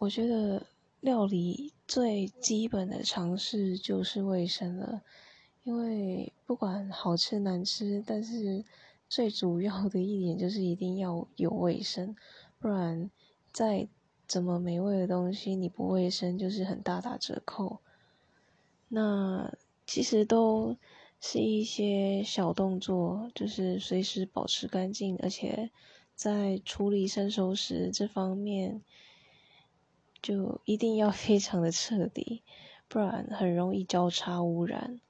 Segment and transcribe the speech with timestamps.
[0.00, 0.66] 我觉得
[1.00, 5.02] 料理最基本的常识就是卫生了，
[5.62, 8.64] 因为不管好吃难吃，但是
[9.10, 12.16] 最主要的一点就是一定要有卫生，
[12.58, 13.10] 不然
[13.52, 13.88] 再
[14.26, 17.80] 怎么美味的东西，你不卫生就是很大打折扣。
[18.88, 19.52] 那
[19.86, 20.78] 其实都
[21.20, 25.70] 是一些小动作，就是随时保持干净，而且
[26.14, 28.80] 在处理生熟食这方面。
[30.22, 32.42] 就一定要非常的彻底，
[32.88, 35.00] 不然很容易交叉污染。